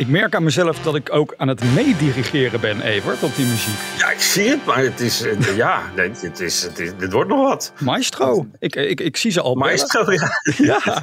Ik 0.00 0.08
merk 0.08 0.34
aan 0.34 0.42
mezelf 0.42 0.78
dat 0.78 0.94
ik 0.94 1.12
ook 1.12 1.34
aan 1.36 1.48
het 1.48 1.74
meedirigeren 1.74 2.60
ben, 2.60 2.80
Evert, 2.80 3.22
op 3.22 3.34
die 3.34 3.46
muziek. 3.46 3.78
Ja, 3.98 4.10
ik 4.10 4.20
zie 4.20 4.48
het, 4.48 4.64
maar 4.64 4.82
het 4.82 5.00
is, 5.00 5.24
ja, 5.54 5.82
nee, 5.96 6.10
het 6.10 6.40
is, 6.40 6.62
het 6.62 6.78
is, 6.78 6.96
dit 6.96 7.12
wordt 7.12 7.30
nog 7.30 7.48
wat. 7.48 7.72
Maestro. 7.80 8.46
Ik, 8.58 8.76
ik, 8.76 9.00
ik 9.00 9.16
zie 9.16 9.30
ze 9.30 9.40
al 9.40 9.54
bellen. 9.54 9.68
Maestro, 9.68 10.12
ja. 10.12 10.30
Ja. 10.80 11.02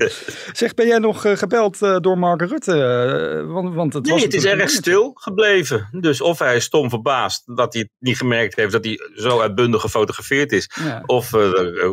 Zeg, 0.52 0.74
ben 0.74 0.88
jij 0.88 0.98
nog 0.98 1.26
eh, 1.26 1.38
gebeld 1.38 1.82
eh, 1.82 1.98
door 2.00 2.18
Mark 2.18 2.41
Rutte? 2.41 2.72
Eh, 2.72 3.54
want, 3.54 3.76
want 3.76 3.94
het 3.94 4.04
Nee, 4.04 4.14
was 4.14 4.24
het 4.24 4.34
is 4.34 4.46
erg 4.46 4.70
stil 4.70 5.12
gebleven. 5.16 5.90
Dus 5.91 6.22
of 6.22 6.40
hij 6.40 6.55
is 6.55 6.64
stom 6.64 6.90
verbaasd 6.90 7.55
dat 7.55 7.74
hij 7.74 7.82
het 7.82 7.91
niet 8.00 8.18
gemerkt 8.18 8.55
heeft 8.55 8.72
dat 8.72 8.86
hij 8.86 9.00
zo 9.16 9.40
uitbundig 9.40 9.82
gefotografeerd 9.82 10.52
is. 10.52 10.70
Ja. 10.84 11.04
Of 11.05 11.34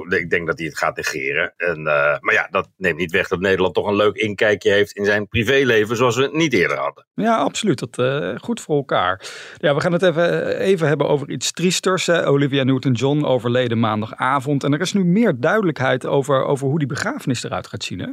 ik 0.09 0.31
denk 0.31 0.47
dat 0.47 0.59
hij 0.59 0.67
het 0.67 0.79
gaat 0.79 0.97
negeren. 0.97 1.55
En, 1.57 1.83
maar 2.21 2.33
ja, 2.33 2.49
dat 2.51 2.69
neemt 2.77 2.99
niet 2.99 3.13
weg 3.13 3.29
dat 3.29 3.41
Nederland 3.41 3.75
toch 3.75 3.87
een 3.87 3.97
leuk 3.97 4.17
inkijkje 4.17 4.71
heeft 4.71 4.93
in 4.93 5.05
zijn 5.05 5.29
privéleven 5.29 5.97
zoals 5.97 6.17
we 6.17 6.23
het 6.23 6.33
niet 6.33 6.53
eerder 6.53 6.77
hadden. 6.77 6.94
Ja, 7.15 7.37
absoluut. 7.37 7.79
Dat, 7.79 7.99
eh, 7.99 8.39
goed 8.41 8.61
voor 8.61 8.77
elkaar. 8.77 9.21
Ja, 9.59 9.75
we 9.75 9.81
gaan 9.81 9.93
het 9.93 10.03
even, 10.03 10.47
even 10.59 10.89
hebben 10.89 11.09
over 11.09 11.31
iets 11.31 11.53
triesters. 11.53 12.07
Hè. 12.07 12.27
Olivia 12.29 12.63
Newton-John 12.63 13.25
overleden 13.25 13.81
maandagavond. 13.81 14.65
En 14.65 14.73
er 14.73 14.81
is 14.81 14.93
nu 14.93 15.05
meer 15.05 15.41
duidelijkheid 15.41 16.07
over, 16.07 16.45
over 16.45 16.67
hoe 16.69 16.79
die 16.79 16.89
begrafenis 16.89 17.43
eruit 17.45 17.67
gaat 17.67 17.85
zien. 17.85 17.99
Hè? 17.99 18.09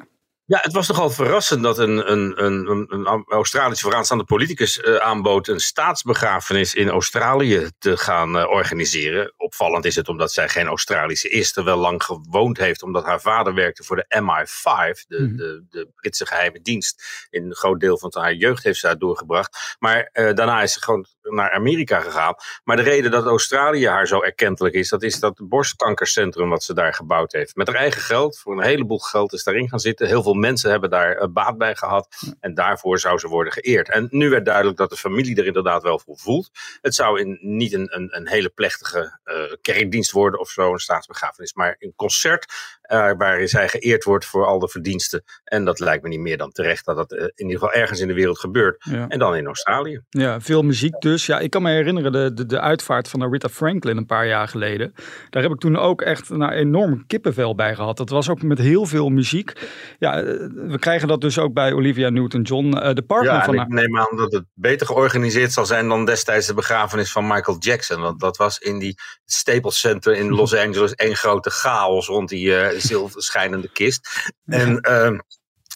Ja, 0.46 0.60
het 0.62 0.74
was 0.74 0.88
nogal 0.88 1.10
verrassend 1.10 1.64
dat 1.64 1.78
een, 1.78 2.12
een, 2.12 2.44
een, 2.46 2.86
een- 2.90 3.24
Australische 3.28 3.84
vooraanstaande 3.86 4.24
politicus 4.24 4.82
eh, 4.82 4.96
aanbood 4.96 5.48
een 5.48 5.60
staatsbegrafenis 5.60 6.74
in 6.74 6.90
Australië 6.90 7.70
te 7.80 7.98
gaan 7.98 8.38
eh, 8.38 8.50
organiseren. 8.50 9.34
Opvallend 9.52 9.86
is 9.86 9.96
het 9.96 10.08
omdat 10.10 10.32
zij 10.32 10.50
geen 10.50 10.68
Australische 10.68 11.30
is, 11.30 11.54
terwijl 11.54 11.78
lang 11.78 12.04
gewoond 12.04 12.58
heeft, 12.58 12.84
omdat 12.84 13.06
haar 13.06 13.22
vader 13.22 13.54
werkte 13.54 13.84
voor 13.84 13.96
de 13.96 14.06
MI5, 14.22 15.06
de, 15.08 15.22
Mhm. 15.22 15.36
de, 15.36 15.66
de 15.70 15.88
Britse 15.96 16.26
geheime 16.26 16.62
dienst. 16.62 17.04
In 17.30 17.46
een 17.46 17.56
groot 17.56 17.80
deel 17.80 17.98
van 17.98 18.12
haar 18.14 18.34
jeugd 18.34 18.64
heeft 18.64 18.80
ze 18.80 18.86
daar 18.88 18.98
doorgebracht. 18.98 19.76
Maar 19.80 20.10
eh, 20.12 20.34
daarna 20.34 20.62
is 20.62 20.74
ze 20.74 20.82
gewoon 20.82 21.06
naar 21.22 21.52
Amerika 21.52 22.00
gegaan. 22.00 22.36
Maar 22.64 22.76
de 22.76 22.82
reden 22.82 23.12
dat 23.12 23.26
Australië 23.26 23.88
haar 23.88 24.08
zo 24.08 24.22
erkentelijk 24.22 24.76
is, 24.76 24.90
dat 24.90 25.04
is 25.04 25.20
dat 25.20 25.42
borstkankercentrum 25.48 26.50
wat 26.50 26.64
ze 26.64 26.74
daar 26.74 26.94
gebouwd 26.94 27.32
heeft. 27.32 27.56
Met 27.56 27.68
haar 27.68 27.76
eigen 27.76 28.02
geld, 28.02 28.40
voor 28.40 28.58
een 28.58 28.64
heleboel 28.64 29.00
geld 29.00 29.34
is 29.34 29.44
daarin 29.44 29.70
gaan 29.70 29.80
zitten. 29.80 30.08
Heel 30.08 30.24
veel 30.24 30.34
mensen 30.34 30.72
hebben 30.72 30.90
daar 30.90 31.16
eh, 31.16 31.28
baat 31.30 31.58
bij 31.58 31.76
gehad. 31.76 32.08
En 32.40 32.54
daarvoor 32.54 33.00
zou 33.00 33.18
ze 33.18 33.28
worden 33.28 33.54
geëerd. 33.54 33.90
En 33.90 34.08
nu 34.10 34.30
werd 34.30 34.46
duidelijk 34.46 34.78
dat 34.78 34.90
de 34.90 34.98
familie 34.98 35.36
er 35.36 35.46
inderdaad 35.46 35.84
wel 35.84 36.00
voor 36.00 36.18
voelt. 36.18 36.50
Het 36.82 36.96
zou 36.96 37.20
in, 37.20 37.38
niet 37.42 37.74
een, 37.74 37.96
een, 37.96 38.16
een 38.16 38.28
hele 38.28 38.50
plechtige 38.50 39.20
eh, 39.24 39.36
kerkdienst 39.62 40.12
worden 40.12 40.40
of 40.40 40.50
zo, 40.50 40.72
een 40.72 40.80
staatsbegrafenis. 40.80 41.54
Maar 41.54 41.76
een 41.80 41.94
concert 41.96 42.46
eh, 42.92 43.12
waarin 43.18 43.48
zij 43.48 43.68
geëerd 43.70 44.04
wordt 44.04 44.26
voor 44.26 44.46
al 44.46 44.60
de 44.60 44.70
verdiensten. 44.70 45.24
En 45.44 45.66
dat 45.66 45.80
lijkt 45.80 46.04
me 46.04 46.10
niet 46.10 46.20
meer 46.20 46.38
dan 46.38 46.52
terecht 46.52 46.86
dat 46.86 46.96
dat 46.96 47.12
eh, 47.12 47.24
in 47.24 47.46
ieder 47.46 47.60
geval 47.60 47.74
ergens 47.74 48.00
in 48.00 48.08
de 48.08 48.14
wereld 48.14 48.40
gebeurt. 48.40 48.84
Ja. 48.90 49.08
En 49.08 49.20
dan 49.20 49.36
in 49.36 49.46
Australië. 49.46 50.02
Ja, 50.10 50.42
veel 50.42 50.62
muziek 50.62 51.00
dus. 51.00 51.26
Ja, 51.26 51.40
ik 51.40 51.50
kan 51.50 51.62
me 51.62 51.70
herinneren 51.72 52.12
de, 52.12 52.34
de, 52.34 52.46
de 52.46 52.60
uitvaart 52.60 53.08
van 53.08 53.22
Aretha 53.24 53.50
Franklin 53.50 53.98
een 53.98 54.06
paar 54.06 54.28
jaar 54.28 54.48
geleden. 54.48 54.94
Daar 55.30 55.44
heb 55.44 55.52
ik 55.52 55.60
toen 55.60 55.78
ook 55.78 56.02
echt 56.02 56.30
nou, 56.30 56.52
enorm 56.52 57.04
kippenvel 57.08 57.56
bij 57.56 57.76
gehad. 57.76 57.98
Dat 57.98 58.10
was 58.10 58.30
ook 58.30 58.42
met 58.42 58.58
heel 58.58 58.86
veel 58.86 59.10
muziek. 59.10 59.54
Ja, 60.00 60.18
eh, 60.18 60.24
we 60.54 60.80
krijgen 60.80 61.08
dat 61.08 61.22
dus 61.22 61.40
ook 61.40 61.54
bij 61.54 61.74
Olivia 61.74 62.10
Newton-John. 62.10 62.70
de 62.72 63.04
partner 63.08 63.34
Ja, 63.34 63.44
van 63.44 63.54
ik 63.54 63.60
haar. 63.60 63.70
neem 63.70 63.98
aan 63.98 64.18
dat 64.18 64.32
het 64.32 64.46
beter 64.54 64.88
georganiseerd 64.88 65.52
zal 65.52 65.66
zijn 65.66 65.88
dan 65.88 66.06
destijds 66.06 66.48
de 66.48 66.54
begrafenis 66.54 67.12
van 67.12 67.28
Michael 67.28 67.58
Jackson. 67.60 68.02
Want 68.02 68.20
dat 68.20 68.38
was 68.38 68.58
in 68.58 68.80
die 68.80 68.98
Staples 69.26 69.80
Center 69.80 70.16
in 70.16 70.30
Los 70.40 70.56
Angeles 70.56 70.94
één 70.96 71.16
grote 71.16 71.50
chaos 71.50 72.08
rond 72.08 72.30
die 72.30 72.54
zilver 72.82 73.24
schijnende 73.24 73.72
kist. 73.72 74.32
En 74.46 74.80
ehm, 74.80 75.20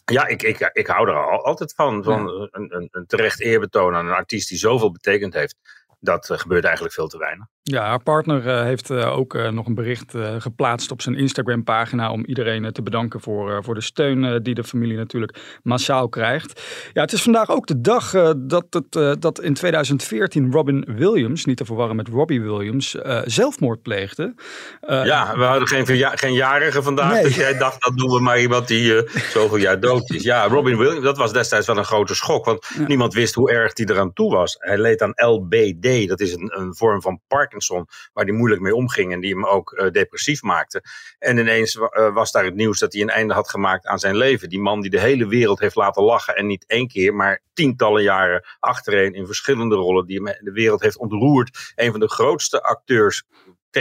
ja, 0.06 0.28
ik, 0.28 0.44
ik, 0.44 0.70
ik 0.74 0.88
hou 0.88 1.10
er 1.10 1.16
al, 1.16 1.46
altijd 1.46 1.74
van. 1.74 2.04
Van 2.04 2.30
een, 2.30 2.76
een, 2.76 2.88
een 2.92 3.06
terecht 3.06 3.40
eerbetoon 3.40 3.96
aan 3.96 4.08
een 4.08 4.14
artiest 4.14 4.50
die 4.50 4.58
zoveel 4.58 4.92
betekend 4.92 5.34
heeft. 5.34 5.56
Dat 6.00 6.30
eh, 6.30 6.38
gebeurt 6.38 6.64
eigenlijk 6.64 6.96
veel 6.96 7.08
te 7.08 7.18
weinig. 7.18 7.46
Ja, 7.72 7.86
haar 7.86 8.04
partner 8.04 8.48
eh, 8.48 8.64
heeft 8.64 8.90
eh, 8.90 9.18
ook 9.18 9.36
eh, 9.36 9.50
nog 9.50 9.66
een 9.68 9.76
bericht 9.76 10.14
geplaatst 10.38 10.92
op 10.92 11.02
zijn 11.02 11.16
Instagram-pagina 11.16 12.12
om 12.12 12.26
iedereen 12.26 12.72
te 12.72 12.82
bedanken 12.82 13.22
voor, 13.22 13.64
voor 13.64 13.74
de 13.74 13.82
steun 13.82 14.44
die 14.44 14.54
de 14.54 14.64
familie 14.64 14.98
natuurlijk 14.98 15.60
massaal 15.64 16.10
krijgt. 16.10 16.62
Ja, 16.94 17.02
het 17.02 17.12
is 17.12 17.22
vandaag 17.22 17.50
ook 17.50 17.68
de 17.68 17.82
dag 17.82 18.34
dat, 18.38 18.66
het, 18.70 19.22
dat 19.22 19.42
in 19.42 19.54
2014 19.54 20.52
Robin 20.52 20.88
Williams, 20.98 21.46
niet 21.46 21.58
te 21.58 21.66
verwarren 21.66 21.96
met 21.96 22.08
Robbie 22.08 22.42
Williams, 22.42 22.98
zelfmoord 23.24 23.82
pleegde. 23.82 24.34
Ja, 24.88 25.38
we 25.38 25.44
hadden 25.44 25.68
geen, 25.68 25.86
geen 26.18 26.34
jarige 26.34 26.84
vandaag. 26.84 27.14
Nee. 27.14 27.24
Dus 27.24 27.36
jij 27.36 27.58
dacht, 27.58 27.84
dat 27.84 27.98
doen 27.98 28.10
we 28.10 28.20
maar 28.20 28.40
iemand 28.40 28.68
die 28.68 29.10
zoveel 29.30 29.58
jaar 29.58 29.80
dood 29.80 30.12
is. 30.12 30.24
Ja, 30.24 30.48
Robin 30.48 30.78
Williams, 30.78 31.04
dat 31.04 31.18
was 31.18 31.34
destijds 31.34 31.68
wel 31.68 31.78
een 31.78 31.86
grote 31.86 32.16
schok. 32.16 32.46
Want 32.46 32.70
niemand 32.88 33.14
wist 33.14 33.36
hoe 33.36 33.52
erg 33.52 33.72
hij 33.74 33.86
eraan 33.86 34.14
toe 34.14 34.32
was. 34.32 34.56
Hij 34.60 34.78
leed 34.78 35.02
aan 35.02 35.14
LBD. 35.16 36.08
Dat 36.08 36.20
is 36.20 36.34
een, 36.34 36.60
een 36.60 36.76
vorm 36.76 37.02
van 37.02 37.20
Parkinson. 37.28 37.55
Waar 38.14 38.26
hij 38.26 38.34
moeilijk 38.34 38.62
mee 38.62 38.76
omging. 38.76 39.14
En 39.14 39.20
die 39.20 39.34
hem 39.34 39.46
ook 39.46 39.72
eh, 39.72 39.92
depressief 39.92 40.42
maakte. 40.42 40.84
En 41.20 41.38
ineens 41.38 41.76
eh, 41.76 42.14
was 42.14 42.32
daar 42.32 42.46
het 42.46 42.56
nieuws 42.56 42.80
dat 42.80 42.94
hij 42.94 43.02
een 43.02 43.10
einde 43.10 43.34
had 43.34 43.50
gemaakt 43.50 43.86
aan 43.86 44.00
zijn 44.00 44.18
leven. 44.18 44.50
Die 44.50 44.60
man 44.60 44.82
die 44.82 44.92
de 44.92 45.00
hele 45.00 45.28
wereld 45.28 45.60
heeft 45.60 45.76
laten 45.76 46.04
lachen. 46.04 46.36
En 46.36 46.48
niet 46.48 46.66
één 46.68 46.88
keer, 46.88 47.16
maar 47.16 47.42
tientallen 47.54 48.04
jaren 48.04 48.46
achtereen. 48.60 49.14
In 49.14 49.26
verschillende 49.26 49.76
rollen. 49.76 50.06
Die 50.06 50.22
hem 50.24 50.38
de 50.40 50.52
wereld 50.52 50.82
heeft 50.82 50.98
ontroerd. 50.98 51.74
Een 51.76 51.92
van 51.92 52.00
de 52.00 52.10
grootste 52.10 52.64
acteurs 52.64 53.24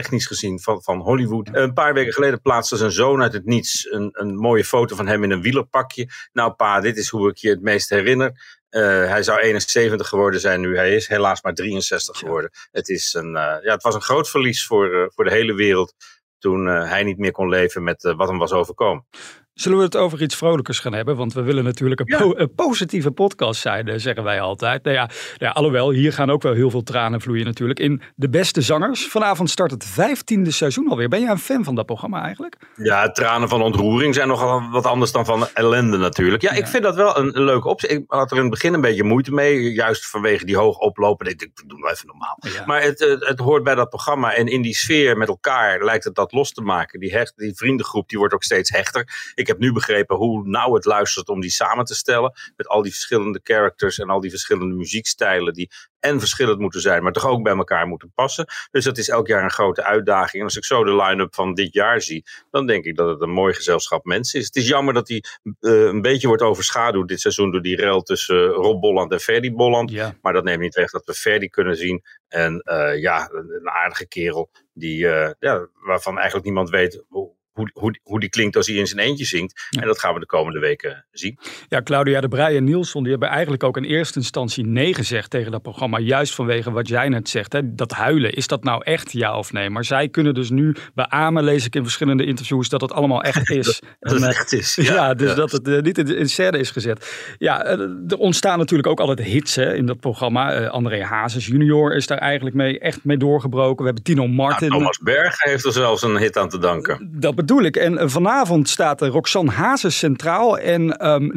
technisch 0.00 0.27
gezien 0.27 0.60
van, 0.60 0.82
van 0.82 1.00
Hollywood. 1.00 1.49
Een 1.53 1.72
paar 1.72 1.94
weken 1.94 2.12
geleden 2.12 2.41
plaatste 2.41 2.77
zijn 2.77 2.93
zoon 2.93 3.22
uit 3.22 3.32
het 3.32 3.44
niets 3.44 3.87
een, 3.91 4.09
een 4.12 4.37
mooie 4.37 4.65
foto 4.65 4.97
van 4.97 5.06
hem 5.06 5.25
in 5.25 5.31
een 5.31 5.43
wielerpakje. 5.43 6.09
Nou 6.32 6.53
pa, 6.53 6.81
dit 6.81 6.97
is 6.97 7.09
hoe 7.09 7.31
ik 7.31 7.37
je 7.37 7.49
het 7.49 7.62
meest 7.62 7.88
herinner. 7.88 8.62
Eh, 8.69 8.82
hij 8.82 9.22
zou 9.22 9.41
71 9.41 10.09
geworden 10.09 10.41
zijn 10.41 10.60
nu. 10.60 10.77
Hij 10.77 10.94
is 10.94 11.09
helaas 11.09 11.43
maar 11.43 11.55
63 11.55 12.19
geworden. 12.19 12.50
Het, 12.71 12.88
is 12.88 13.15
een, 13.15 13.37
eh, 13.37 13.62
ja, 13.62 13.72
het 13.72 13.82
was 13.82 13.94
een 13.94 14.03
groot 14.03 14.31
verlies 14.31 14.66
voor, 14.66 14.94
eh, 14.94 15.06
voor 15.09 15.25
de 15.25 15.31
hele 15.31 15.55
wereld 15.55 15.94
toen 16.38 16.66
hij 16.66 17.03
niet 17.03 17.19
meer 17.19 17.32
kon 17.32 17.49
leven 17.49 17.82
met 17.82 18.15
wat 18.16 18.28
hem 18.28 18.38
was 18.38 18.53
overkomen. 18.53 19.06
Zullen 19.55 19.79
we 19.79 19.85
het 19.85 19.97
over 19.97 20.23
iets 20.23 20.37
vrolijkers 20.37 20.79
gaan 20.79 20.93
hebben? 20.93 21.17
Want 21.17 21.33
we 21.33 21.43
willen 21.43 21.65
natuurlijk 21.65 22.01
een, 22.01 22.07
Ja. 22.07 22.19
po- 22.19 22.35
een 22.37 22.55
positieve 22.55 23.11
podcast 23.11 23.61
zijn, 23.61 23.89
eh, 23.89 23.95
zeggen 23.99 24.25
wij 24.25 24.41
altijd. 24.41 24.85
Nou 24.85 24.97
ja, 24.97 25.05
nou 25.07 25.15
ja, 25.39 25.51
alhoewel, 25.51 25.91
hier 25.91 26.13
gaan 26.13 26.31
ook 26.31 26.43
wel 26.43 26.53
heel 26.53 26.71
veel 26.71 26.83
tranen 26.83 27.21
vloeien 27.21 27.45
natuurlijk. 27.45 27.79
In 27.79 28.03
De 28.17 28.29
Beste 28.29 28.61
Zangers. 28.63 29.07
Vanavond 29.07 29.51
start 29.51 29.71
het 29.71 29.85
vijftiende 29.85 30.51
seizoen 30.51 30.89
alweer. 30.89 31.09
Ben 31.09 31.21
jij 31.21 31.31
een 31.31 31.39
fan 31.39 31.65
van 31.65 31.75
dat 31.75 31.87
programma 31.87 32.23
eigenlijk? 32.23 32.57
Ja, 32.77 33.11
tranen 33.11 33.49
van 33.49 33.63
ontroering 33.63 34.15
zijn 34.15 34.29
nogal 34.29 34.71
wat 34.71 34.87
anders 34.87 35.13
dan 35.13 35.25
van 35.25 35.47
ellende 35.55 35.97
natuurlijk. 35.97 36.43
Ja, 36.43 36.53
ik 36.53 36.67
vind 36.67 36.83
dat 36.83 36.95
wel 36.95 37.19
een, 37.19 37.37
een 37.37 37.45
leuke 37.45 37.69
optie. 37.69 37.89
Ik 37.89 38.05
had 38.07 38.31
er 38.31 38.37
in 38.37 38.43
het 38.43 38.51
begin 38.53 38.75
een 38.75 38.81
beetje 38.81 39.05
moeite 39.05 39.33
mee. 39.33 39.73
Juist 39.73 40.07
vanwege 40.07 40.45
die 40.45 40.57
hoog 40.57 40.79
oplopen. 40.79 41.27
Ik 41.27 41.39
denk, 41.39 41.53
doe 41.67 41.79
nou 41.79 41.93
even 41.93 42.07
normaal. 42.07 42.37
Ja. 42.41 42.65
Maar 42.67 42.83
het, 42.83 42.99
het, 42.99 43.27
het 43.27 43.39
hoort 43.39 43.63
bij 43.65 43.75
dat 43.75 43.89
programma. 43.89 44.35
En 44.35 44.47
in 44.47 44.63
die 44.63 44.75
sfeer 44.75 45.17
met 45.17 45.29
elkaar 45.29 45.85
lijkt 45.85 46.05
het 46.05 46.15
dat 46.15 46.33
los 46.33 46.53
te 46.53 46.61
maken. 46.63 47.01
Die, 47.01 47.13
hecht, 47.13 47.33
die 47.37 47.55
vriendengroep 47.55 48.09
die 48.09 48.19
wordt 48.19 48.35
ook 48.35 48.43
steeds 48.43 48.71
hechter. 48.71 49.33
Ik 49.35 49.44
heb 49.47 49.59
nu 49.59 49.72
begrepen 49.72 50.16
hoe 50.16 50.49
nauw 50.49 50.75
het 50.75 50.84
luistert 50.84 51.28
om 51.28 51.41
die 51.41 51.50
samen 51.50 51.84
te 51.84 51.94
stellen. 51.94 52.32
Met 52.56 52.69
al 52.69 52.82
die 52.82 52.93
verschillende 52.93 53.41
characters 53.43 53.99
en 53.99 54.09
al 54.09 54.21
die 54.21 54.31
verschillende 54.31 54.75
muziekstijlen. 54.75 55.53
Die 55.53 55.71
en 56.05 56.19
verschillend 56.19 56.59
moeten 56.59 56.81
zijn, 56.81 57.03
maar 57.03 57.12
toch 57.12 57.27
ook 57.27 57.43
bij 57.43 57.56
elkaar 57.56 57.87
moeten 57.87 58.12
passen. 58.15 58.47
Dus 58.71 58.84
dat 58.84 58.99
is 58.99 59.09
elk 59.09 59.27
jaar 59.27 59.43
een 59.43 59.50
grote 59.50 59.84
uitdaging. 59.84 60.34
En 60.34 60.43
als 60.43 60.56
ik 60.56 60.65
zo 60.65 60.84
de 60.84 60.97
line-up 60.97 61.35
van 61.35 61.55
dit 61.55 61.73
jaar 61.73 62.00
zie, 62.00 62.25
dan 62.50 62.67
denk 62.67 62.85
ik 62.85 62.96
dat 62.96 63.08
het 63.08 63.20
een 63.20 63.31
mooi 63.31 63.55
gezelschap 63.55 64.05
mensen 64.05 64.41
is. 64.41 64.46
Het 64.46 64.56
is 64.56 64.69
jammer 64.69 64.94
dat 64.94 65.06
die 65.06 65.25
eh, 65.61 65.85
een 65.85 66.02
beetje 66.02 66.26
wordt 66.26 66.43
overschaduwd 66.43 67.08
dit 67.08 67.20
seizoen 67.20 67.50
door 67.50 67.62
die 67.62 67.76
rel 67.76 68.02
tussen 68.02 68.49
eh, 68.49 68.55
Rob 68.55 68.81
Bolland 68.81 69.12
en 69.12 69.20
Ferdy 69.20 69.52
Bolland. 69.52 69.90
Ja. 69.90 70.14
Maar 70.23 70.32
dat 70.32 70.44
neemt 70.44 70.61
niet 70.61 70.75
weg 70.75 70.90
dat 70.90 71.05
we 71.05 71.14
Ferdy 71.14 71.49
kunnen 71.49 71.76
zien. 71.76 72.02
En 72.29 72.61
eh, 72.61 73.00
ja, 73.00 73.31
een, 73.32 73.50
een 73.61 73.70
aardige 73.70 74.06
kerel 74.06 74.50
die, 74.73 74.99
ja, 75.38 75.69
waarvan 75.85 76.14
eigenlijk 76.14 76.44
niemand 76.44 76.70
weet 76.70 77.05
hoe, 77.08 77.32
hoe, 77.55 77.71
hoe, 77.73 77.99
hoe 78.03 78.21
die 78.21 78.29
klinkt 78.29 78.56
als 78.56 78.67
hij 78.67 78.77
in 78.77 78.87
zijn 78.87 79.06
eentje 79.06 79.25
zingt. 79.25 79.69
En 79.81 79.87
dat 79.87 80.01
gaan 80.01 80.15
we 80.15 80.21
de 80.21 80.27
komende 80.27 80.59
weken 80.59 81.05
zien. 81.12 81.39
Ja, 81.69 81.83
Claudia 81.83 82.21
de 82.21 82.29
Breij 82.29 82.56
en 82.56 82.65
Nielsen 82.65 83.03
die 83.03 83.11
hebben 83.11 83.29
eigenlijk 83.29 83.62
ook 83.62 83.77
in 83.77 83.85
eerste 83.85 84.19
instantie 84.19 84.67
nee 84.67 84.95
gezegd 84.95 85.31
tegen 85.31 85.53
dat 85.53 85.62
programma. 85.62 85.99
Juist 85.99 86.35
vanwege 86.35 86.71
wat 86.71 86.89
jij 86.89 87.09
net 87.09 87.29
zegt. 87.29 87.53
Hè? 87.53 87.75
Dat 87.75 87.91
huilen, 87.91 88.33
is 88.33 88.47
dat 88.47 88.65
nou 88.65 88.83
echt 88.85 89.12
ja 89.12 89.39
of 89.39 89.53
nee? 89.53 89.71
Maar 89.71 89.85
zij 89.85 90.09
kunnen 90.09 90.35
dus 90.35 90.51
nu 90.51 90.77
beamen, 90.95 91.45
lees 91.45 91.67
ik 91.67 91.75
in 91.75 91.83
verschillende 91.83 92.25
interviews, 92.25 92.69
dat 92.69 92.81
het 92.81 92.93
allemaal 92.93 93.23
echt 93.23 93.51
is. 93.61 93.81
dat 94.00 94.12
het 94.12 94.23
echt 94.23 94.53
is. 94.53 94.75
Ja, 94.75 95.15
dus 95.15 95.35
dat 95.35 95.53
het 95.53 95.83
niet 95.83 95.99
in 95.99 96.29
scène 96.29 96.59
is 96.59 96.71
gezet. 96.71 97.35
Ja, 97.39 97.65
er 97.67 98.17
ontstaan 98.19 98.59
natuurlijk 98.59 98.89
ook 98.89 99.00
altijd 99.00 99.21
hits 99.29 99.55
hè, 99.55 99.75
in 99.75 99.87
dat 99.87 100.00
programma. 100.00 100.67
André 100.67 101.05
Hazes 101.05 101.47
junior 101.47 101.95
is 101.95 102.07
daar 102.07 102.19
eigenlijk 102.19 102.57
mee, 102.57 102.79
echt 102.79 103.05
mee 103.05 103.17
doorgebroken. 103.17 103.79
We 103.79 103.85
hebben 103.85 104.03
Tino 104.03 104.27
Martin. 104.27 104.69
Nou, 104.69 104.81
Thomas 104.81 104.99
Berg 104.99 105.43
heeft 105.43 105.65
er 105.65 105.73
zelfs 105.73 106.03
een 106.03 106.17
hit 106.17 106.37
aan 106.37 106.49
te 106.49 106.59
danken. 106.59 107.09
Dat 107.12 107.35
bedoel 107.46 107.62
ik. 107.62 107.76
En 107.76 108.11
vanavond 108.11 108.69
staat 108.69 109.00
Roxanne 109.00 109.50
Hazes 109.50 109.99
centraal. 109.99 110.58
En 110.58 111.08
um, 111.08 111.31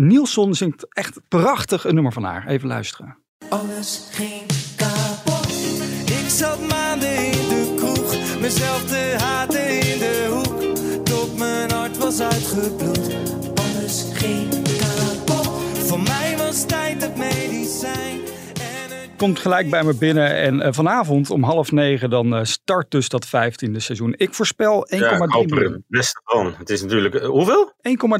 zingt 0.55 0.87
echt 0.89 1.19
prachtig 1.27 1.85
een 1.85 1.93
nummer 1.93 2.13
van 2.13 2.23
haar. 2.23 2.47
Even 2.47 2.67
luisteren. 2.67 3.17
Alles 3.49 4.09
kapot. 4.77 5.49
Ik 6.05 6.29
de 8.89 8.96
komt 19.17 19.39
gelijk 19.39 19.69
bij 19.69 19.83
me 19.83 19.95
binnen. 19.95 20.35
En 20.35 20.55
uh, 20.55 20.67
vanavond 20.71 21.29
om 21.29 21.43
half 21.43 21.71
negen 21.71 22.09
dan 22.09 22.35
uh, 22.35 22.43
start 22.43 22.91
dus 22.91 23.09
dat 23.09 23.25
vijftiende 23.27 23.79
seizoen. 23.79 24.13
Ik 24.17 24.33
voorspel 24.33 24.87
1,3 24.93 24.99
ja, 24.99 25.17
miljoen. 25.17 25.73
Het 25.73 25.81
beste 25.87 26.21
van. 26.23 26.53
Het 26.57 26.69
is 26.69 26.81
natuurlijk, 26.81 27.15
uh, 27.15 27.25
hoeveel? 27.25 27.73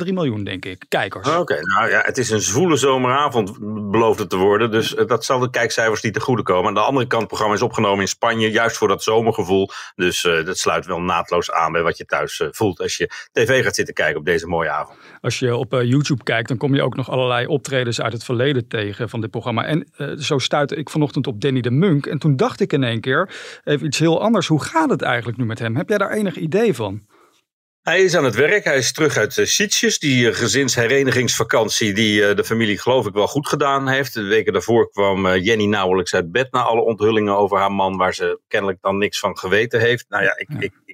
1,3 0.06 0.14
miljoen 0.14 0.44
denk 0.44 0.66
ik, 0.66 0.86
kijkers. 0.88 1.28
Oké, 1.28 1.60
nou 1.62 1.90
ja, 1.90 2.02
het 2.06 2.18
is 2.18 2.30
een 2.30 2.42
zwoele 2.42 2.76
zomeravond 2.76 3.60
beloofd 3.92 4.20
het 4.20 4.30
te 4.30 4.38
worden. 4.38 4.72
Dus 4.72 4.96
dat 5.08 5.26
zal 5.26 5.40
de 5.40 5.50
kijkcijfers 5.50 6.02
niet 6.02 6.14
te 6.14 6.20
goede 6.20 6.44
komen. 6.44 6.68
Aan 6.68 6.74
de 6.74 6.80
andere 6.80 7.08
kant, 7.08 7.22
het 7.22 7.30
programma 7.30 7.56
is 7.56 7.62
opgenomen 7.62 8.00
in 8.00 8.08
Spanje, 8.08 8.52
juist 8.52 8.78
voor 8.78 8.88
dat 8.88 9.04
zomergevoel. 9.04 9.70
Dus 9.96 10.22
dat 10.22 10.58
sluit 10.58 10.86
wel 10.86 11.02
naadloos 11.02 11.52
aan 11.52 11.72
bij 11.72 11.82
wat 11.82 11.98
je 11.98 12.06
thuis 12.06 12.42
voelt 12.52 12.80
als 12.80 12.98
je 12.98 13.10
tv 13.32 13.64
gaat 13.64 13.76
zitten 13.76 13.94
kijken 13.94 14.20
op 14.20 14.26
deze 14.26 14.48
mooie 14.48 14.70
avond. 14.70 14.98
Als 15.22 15.40
je 15.40 15.56
op 15.56 15.72
YouTube 15.72 16.24
kijkt, 16.24 16.48
dan 16.48 16.58
kom 16.58 16.76
je 16.76 16.82
ook 16.82 16.96
nog 16.96 17.10
allerlei 17.10 17.48
optredens 17.48 18.02
uit 18.02 18.14
het 18.14 18.24
verleden 18.24 18.68
tegen 18.68 19.10
van 19.10 19.22
dit 19.22 19.32
programma. 19.32 19.66
En 19.66 19.88
zo 20.20 20.38
stuit 20.38 20.72
ik 20.78 20.87
vanochtend 20.90 21.28
op 21.28 21.42
Danny 21.42 21.62
de 21.62 21.72
Munk. 21.72 22.06
En 22.06 22.20
toen 22.20 22.36
dacht 22.36 22.60
ik 22.60 22.74
in 22.74 22.84
één 22.84 23.02
keer 23.02 23.30
even 23.64 23.88
iets 23.88 24.00
heel 24.00 24.22
anders. 24.22 24.48
Hoe 24.48 24.64
gaat 24.64 24.90
het 24.90 25.02
eigenlijk 25.02 25.38
nu 25.38 25.46
met 25.46 25.60
hem? 25.60 25.76
Heb 25.76 25.90
jij 25.90 25.98
daar 25.98 26.12
enig 26.12 26.36
idee 26.36 26.74
van? 26.74 27.06
Hij 27.82 28.02
is 28.02 28.16
aan 28.16 28.24
het 28.24 28.36
werk. 28.36 28.64
Hij 28.64 28.78
is 28.78 28.94
terug 28.94 29.18
uit 29.18 29.38
uh, 29.38 29.46
Sitges. 29.46 30.00
Die 30.00 30.26
uh, 30.26 30.34
gezinsherenigingsvakantie 30.34 31.94
die 31.94 32.22
uh, 32.22 32.36
de 32.36 32.44
familie 32.44 32.80
geloof 32.80 33.08
ik 33.08 33.14
wel 33.14 33.28
goed 33.28 33.48
gedaan 33.48 33.88
heeft. 33.88 34.14
De 34.14 34.24
weken 34.24 34.54
daarvoor 34.54 34.92
kwam 34.92 35.36
Jenny 35.38 35.66
nauwelijks 35.66 36.14
uit 36.14 36.32
bed 36.32 36.52
na 36.52 36.62
alle 36.62 36.82
onthullingen 36.82 37.38
over 37.38 37.58
haar 37.58 37.72
man. 37.72 37.98
Waar 37.98 38.14
ze 38.14 38.40
kennelijk 38.48 38.82
dan 38.82 38.98
niks 38.98 39.20
van 39.20 39.38
geweten 39.38 39.80
heeft. 39.80 40.06
Nou 40.10 40.24
ja, 40.24 40.38
ik, 40.38 40.48
ik, 40.60 40.74
ik 40.86 40.87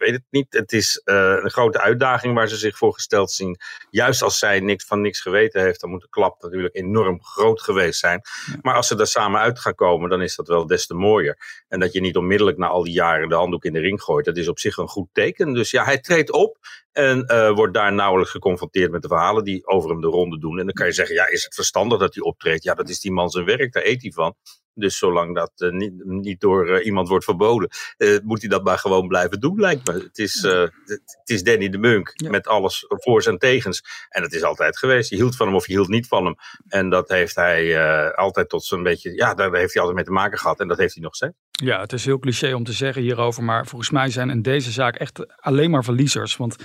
weet 0.00 0.12
het 0.12 0.24
niet. 0.30 0.46
Het 0.52 0.72
is 0.72 1.02
uh, 1.04 1.14
een 1.42 1.50
grote 1.50 1.80
uitdaging 1.80 2.34
waar 2.34 2.48
ze 2.48 2.56
zich 2.56 2.76
voor 2.76 2.92
gesteld 2.92 3.30
zien. 3.30 3.58
Juist 3.90 4.22
als 4.22 4.38
zij 4.38 4.60
niks 4.60 4.84
van 4.84 5.00
niks 5.00 5.20
geweten 5.20 5.62
heeft, 5.62 5.80
dan 5.80 5.90
moet 5.90 6.00
de 6.00 6.08
klap 6.08 6.42
natuurlijk 6.42 6.76
enorm 6.76 7.24
groot 7.24 7.62
geweest 7.62 8.00
zijn. 8.00 8.20
Maar 8.62 8.74
als 8.74 8.86
ze 8.86 8.94
daar 8.94 9.06
samen 9.06 9.40
uit 9.40 9.58
gaan 9.58 9.74
komen, 9.74 10.10
dan 10.10 10.22
is 10.22 10.36
dat 10.36 10.48
wel 10.48 10.66
des 10.66 10.86
te 10.86 10.94
mooier. 10.94 11.64
En 11.68 11.80
dat 11.80 11.92
je 11.92 12.00
niet 12.00 12.16
onmiddellijk 12.16 12.58
na 12.58 12.68
al 12.68 12.84
die 12.84 12.92
jaren 12.92 13.28
de 13.28 13.34
handdoek 13.34 13.64
in 13.64 13.72
de 13.72 13.80
ring 13.80 14.02
gooit, 14.02 14.24
dat 14.24 14.36
is 14.36 14.48
op 14.48 14.58
zich 14.58 14.76
een 14.76 14.88
goed 14.88 15.08
teken. 15.12 15.52
Dus 15.52 15.70
ja, 15.70 15.84
hij 15.84 15.98
treedt 15.98 16.30
op 16.30 16.58
en 16.92 17.24
uh, 17.26 17.50
wordt 17.50 17.74
daar 17.74 17.92
nauwelijks 17.92 18.32
geconfronteerd 18.32 18.90
met 18.90 19.02
de 19.02 19.08
verhalen 19.08 19.44
die 19.44 19.66
over 19.66 19.90
hem 19.90 20.00
de 20.00 20.06
ronde 20.06 20.38
doen. 20.38 20.58
En 20.58 20.64
dan 20.64 20.74
kan 20.74 20.86
je 20.86 20.92
zeggen, 20.92 21.14
ja, 21.14 21.28
is 21.28 21.44
het 21.44 21.54
verstandig 21.54 21.98
dat 21.98 22.14
hij 22.14 22.24
optreedt? 22.24 22.62
Ja, 22.62 22.74
dat 22.74 22.88
is 22.88 23.00
die 23.00 23.12
man 23.12 23.30
zijn 23.30 23.44
werk, 23.44 23.72
daar 23.72 23.84
eet 23.84 24.02
hij 24.02 24.10
van. 24.10 24.34
Dus 24.74 24.98
zolang 24.98 25.34
dat 25.34 25.52
uh, 25.56 25.70
niet, 25.70 26.04
niet, 26.04 26.40
door 26.40 26.68
uh, 26.68 26.84
iemand 26.84 27.08
wordt 27.08 27.24
verboden, 27.24 27.68
uh, 27.98 28.18
moet 28.24 28.40
hij 28.40 28.48
dat 28.48 28.64
maar 28.64 28.78
gewoon 28.78 29.08
blijven 29.08 29.40
doen, 29.40 29.60
lijkt 29.60 29.86
me. 29.86 29.92
Het 29.92 30.18
is, 30.18 30.42
het 30.42 31.20
is 31.24 31.42
Danny 31.42 31.68
de 31.68 31.78
Munk 31.78 32.12
ja. 32.14 32.30
met 32.30 32.46
alles 32.46 32.84
voor 32.88 33.22
en 33.22 33.38
tegens. 33.38 33.82
En 34.08 34.22
dat 34.22 34.32
is 34.32 34.42
altijd 34.42 34.78
geweest. 34.78 35.10
Je 35.10 35.16
hield 35.16 35.36
van 35.36 35.46
hem 35.46 35.56
of 35.56 35.66
je 35.66 35.72
hield 35.72 35.88
niet 35.88 36.06
van 36.06 36.24
hem. 36.24 36.34
En 36.68 36.90
dat 36.90 37.08
heeft 37.08 37.34
hij 37.34 38.12
altijd 38.14 38.48
tot 38.48 38.64
zo'n 38.64 38.82
beetje, 38.82 39.14
ja, 39.14 39.34
daar 39.34 39.52
heeft 39.52 39.72
hij 39.72 39.82
altijd 39.82 39.94
mee 39.94 40.04
te 40.04 40.20
maken 40.20 40.38
gehad. 40.38 40.60
En 40.60 40.68
dat 40.68 40.78
heeft 40.78 40.94
hij 40.94 41.02
nog 41.02 41.14
steeds. 41.14 41.34
Ja, 41.50 41.80
het 41.80 41.92
is 41.92 42.04
heel 42.04 42.18
cliché 42.18 42.52
om 42.52 42.64
te 42.64 42.72
zeggen 42.72 43.02
hierover, 43.02 43.42
maar 43.42 43.66
volgens 43.66 43.90
mij 43.90 44.10
zijn 44.10 44.30
in 44.30 44.42
deze 44.42 44.70
zaak 44.70 44.96
echt 44.96 45.40
alleen 45.42 45.70
maar 45.70 45.84
verliezers. 45.84 46.36
Want 46.36 46.56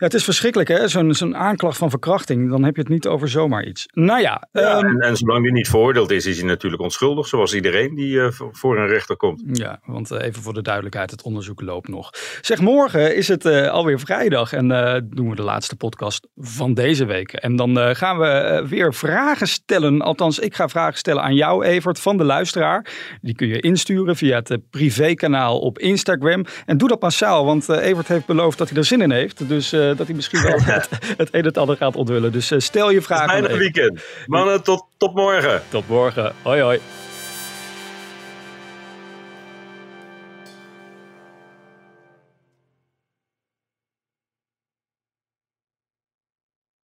het 0.00 0.14
is 0.14 0.24
verschrikkelijk, 0.24 0.68
hè? 0.68 0.88
Zo'n 0.88 1.14
zo'n 1.14 1.36
aanklacht 1.36 1.78
van 1.78 1.90
verkrachting. 1.90 2.50
Dan 2.50 2.64
heb 2.64 2.76
je 2.76 2.80
het 2.80 2.90
niet 2.90 3.06
over 3.06 3.28
zomaar 3.28 3.64
iets. 3.64 3.86
Nou 3.92 4.20
ja. 4.20 4.48
ja 4.52 4.78
um, 4.78 4.86
en, 4.86 4.98
en, 4.98 5.16
zolang 5.16 5.42
die 5.42 5.52
niet 5.52 5.68
veroordeeld 5.68 6.10
is, 6.10 6.26
is 6.26 6.38
hij 6.38 6.46
natuurlijk 6.46 6.82
onschuldig. 6.82 7.26
Zoals 7.26 7.54
iedereen 7.54 7.94
die 7.94 8.12
uh, 8.12 8.26
voor 8.30 8.78
een 8.78 8.86
rechter 8.86 9.16
komt. 9.16 9.42
Ja, 9.52 9.80
want 9.84 10.10
uh, 10.10 10.22
even 10.22 10.42
voor 10.42 10.54
de 10.54 10.62
duidelijkheid: 10.62 11.10
het 11.10 11.22
onderzoek 11.22 11.60
loopt 11.60 11.88
nog. 11.88 12.10
Zeg, 12.40 12.60
morgen 12.60 13.16
is 13.16 13.28
het 13.28 13.44
uh, 13.44 13.68
alweer 13.68 14.00
vrijdag. 14.00 14.52
En 14.52 14.68
doen 15.10 15.30
we 15.30 15.36
de 15.36 15.42
laatste 15.42 15.76
podcast 15.76 16.28
van 16.36 16.74
deze 16.74 17.04
week. 17.04 17.32
En 17.32 17.56
dan 17.56 17.96
gaan 17.96 18.18
we 18.18 18.64
weer 18.68 18.94
vragen 18.94 19.48
stellen. 19.48 20.02
Althans, 20.02 20.38
ik 20.38 20.54
ga 20.54 20.68
vragen 20.68 20.98
stellen 20.98 21.22
aan 21.22 21.34
jou, 21.34 21.64
Evert, 21.64 22.00
van 22.00 22.16
de 22.16 22.24
luisteraar. 22.24 22.86
Die 23.20 23.34
kun 23.34 23.48
je 23.48 23.60
insturen 23.60 24.16
via 24.16 24.36
het 24.36 24.70
privékanaal 24.70 25.58
op 25.58 25.78
Instagram. 25.78 26.44
En 26.66 26.78
doe 26.78 26.88
dat 26.88 27.00
massaal, 27.00 27.44
want 27.44 27.68
Evert 27.68 28.08
heeft 28.08 28.26
beloofd 28.26 28.58
dat 28.58 28.68
hij 28.68 28.78
er 28.78 28.84
zin 28.84 29.00
in 29.00 29.10
heeft. 29.10 29.48
Dus 29.48 29.74
dat 29.96 30.06
hij 30.06 30.16
misschien 30.16 30.42
wel 30.42 30.60
het, 30.74 30.88
het 31.16 31.28
een 31.32 31.40
en 31.40 31.44
het 31.44 31.58
ander 31.58 31.76
gaat 31.76 31.96
onthullen. 31.96 32.32
Dus 32.32 32.50
uh, 32.50 32.58
stel 32.58 32.90
je 32.90 33.02
vragen. 33.02 33.28
Fijne 33.28 33.56
weekend. 33.56 34.00
Mannen, 34.26 34.62
tot, 34.62 34.84
tot 34.96 35.14
morgen. 35.14 35.62
Tot 35.68 35.88
morgen. 35.88 36.32
Hoi 36.42 36.60
hoi. 36.60 36.80